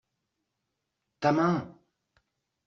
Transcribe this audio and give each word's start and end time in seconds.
Ta 1.21 1.29
main. 1.37 1.61